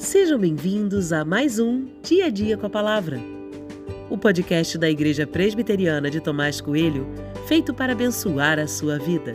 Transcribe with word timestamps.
Sejam 0.00 0.38
bem-vindos 0.38 1.12
a 1.12 1.26
mais 1.26 1.58
um 1.58 1.86
Dia 2.02 2.24
a 2.24 2.30
Dia 2.30 2.56
com 2.56 2.66
a 2.66 2.70
Palavra, 2.70 3.20
o 4.08 4.16
podcast 4.16 4.78
da 4.78 4.88
Igreja 4.88 5.26
Presbiteriana 5.26 6.10
de 6.10 6.22
Tomás 6.22 6.58
Coelho, 6.58 7.06
feito 7.46 7.74
para 7.74 7.92
abençoar 7.92 8.58
a 8.58 8.66
sua 8.66 8.98
vida. 8.98 9.34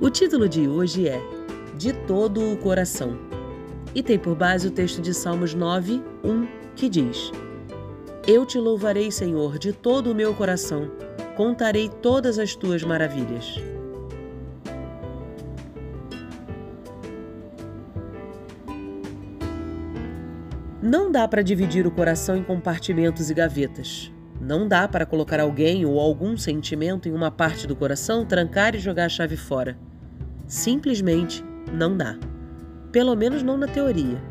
O 0.00 0.08
título 0.08 0.48
de 0.48 0.66
hoje 0.66 1.06
é 1.06 1.20
De 1.76 1.92
Todo 1.92 2.50
o 2.50 2.56
Coração 2.56 3.18
e 3.94 4.02
tem 4.02 4.18
por 4.18 4.34
base 4.34 4.68
o 4.68 4.70
texto 4.70 5.02
de 5.02 5.12
Salmos 5.12 5.52
9, 5.52 6.02
1, 6.24 6.48
que 6.74 6.88
diz: 6.88 7.30
Eu 8.26 8.46
te 8.46 8.58
louvarei, 8.58 9.10
Senhor, 9.10 9.58
de 9.58 9.70
todo 9.70 10.12
o 10.12 10.14
meu 10.14 10.32
coração, 10.32 10.90
contarei 11.36 11.90
todas 11.90 12.38
as 12.38 12.54
tuas 12.54 12.82
maravilhas. 12.82 13.60
Não 20.82 21.12
dá 21.12 21.28
para 21.28 21.42
dividir 21.42 21.86
o 21.86 21.90
coração 21.90 22.34
em 22.34 22.42
compartimentos 22.42 23.28
e 23.28 23.34
gavetas. 23.34 24.10
Não 24.40 24.66
dá 24.66 24.88
para 24.88 25.04
colocar 25.04 25.38
alguém 25.38 25.84
ou 25.84 26.00
algum 26.00 26.38
sentimento 26.38 27.06
em 27.06 27.12
uma 27.12 27.30
parte 27.30 27.66
do 27.66 27.76
coração, 27.76 28.24
trancar 28.24 28.74
e 28.74 28.78
jogar 28.78 29.04
a 29.04 29.08
chave 29.10 29.36
fora. 29.36 29.76
Simplesmente 30.46 31.44
não 31.70 31.94
dá. 31.94 32.16
Pelo 32.90 33.14
menos 33.14 33.42
não 33.42 33.58
na 33.58 33.66
teoria. 33.66 34.22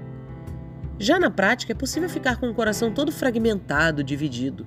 Já 0.97 1.19
na 1.19 1.29
prática, 1.29 1.71
é 1.71 1.75
possível 1.75 2.09
ficar 2.09 2.37
com 2.37 2.49
o 2.49 2.53
coração 2.55 2.91
todo 2.91 3.11
fragmentado, 3.11 4.03
dividido. 4.03 4.65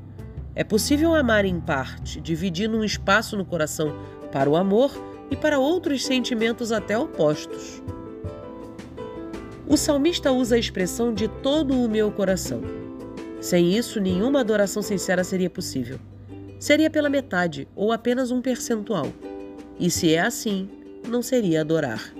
É 0.54 0.62
possível 0.62 1.12
amar 1.16 1.44
em 1.44 1.58
parte, 1.58 2.20
dividindo 2.20 2.78
um 2.78 2.84
espaço 2.84 3.36
no 3.36 3.44
coração 3.44 3.92
para 4.30 4.48
o 4.48 4.54
amor 4.54 4.92
e 5.32 5.36
para 5.36 5.58
outros 5.58 6.06
sentimentos 6.06 6.70
até 6.70 6.96
opostos. 6.96 7.82
O 9.72 9.76
salmista 9.78 10.30
usa 10.30 10.56
a 10.56 10.58
expressão 10.58 11.14
de 11.14 11.26
todo 11.26 11.72
o 11.72 11.88
meu 11.88 12.12
coração. 12.12 12.60
Sem 13.40 13.74
isso, 13.74 13.98
nenhuma 14.00 14.40
adoração 14.40 14.82
sincera 14.82 15.24
seria 15.24 15.48
possível. 15.48 15.98
Seria 16.60 16.90
pela 16.90 17.08
metade 17.08 17.66
ou 17.74 17.90
apenas 17.90 18.30
um 18.30 18.42
percentual. 18.42 19.06
E 19.80 19.90
se 19.90 20.12
é 20.12 20.20
assim, 20.20 20.68
não 21.08 21.22
seria 21.22 21.62
adorar. 21.62 22.12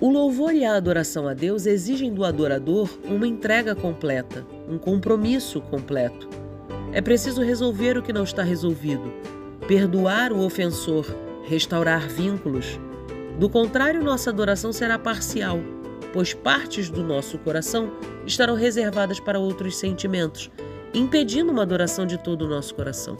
O 0.00 0.08
louvor 0.10 0.54
e 0.54 0.64
a 0.64 0.76
adoração 0.76 1.26
a 1.26 1.34
Deus 1.34 1.66
exigem 1.66 2.14
do 2.14 2.24
adorador 2.24 2.88
uma 3.04 3.26
entrega 3.26 3.74
completa, 3.74 4.46
um 4.68 4.78
compromisso 4.78 5.60
completo. 5.60 6.28
É 6.92 7.00
preciso 7.00 7.42
resolver 7.42 7.98
o 7.98 8.02
que 8.02 8.12
não 8.12 8.22
está 8.22 8.44
resolvido, 8.44 9.12
perdoar 9.66 10.32
o 10.32 10.44
ofensor, 10.44 11.04
restaurar 11.42 12.08
vínculos. 12.08 12.78
Do 13.40 13.50
contrário, 13.50 14.04
nossa 14.04 14.30
adoração 14.30 14.72
será 14.72 14.96
parcial 15.00 15.58
pois 16.12 16.34
partes 16.34 16.90
do 16.90 17.02
nosso 17.02 17.38
coração 17.38 17.92
estarão 18.26 18.54
reservadas 18.54 19.18
para 19.18 19.38
outros 19.38 19.76
sentimentos, 19.76 20.50
impedindo 20.92 21.50
uma 21.50 21.62
adoração 21.62 22.06
de 22.06 22.18
todo 22.18 22.42
o 22.44 22.48
nosso 22.48 22.74
coração. 22.74 23.16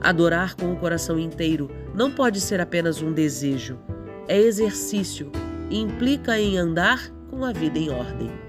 Adorar 0.00 0.54
com 0.54 0.72
o 0.72 0.76
coração 0.76 1.18
inteiro 1.18 1.70
não 1.94 2.10
pode 2.10 2.40
ser 2.40 2.60
apenas 2.60 3.02
um 3.02 3.12
desejo, 3.12 3.78
é 4.28 4.38
exercício 4.38 5.30
e 5.70 5.78
implica 5.78 6.38
em 6.38 6.56
andar 6.56 7.10
com 7.28 7.44
a 7.44 7.52
vida 7.52 7.78
em 7.78 7.90
ordem. 7.90 8.45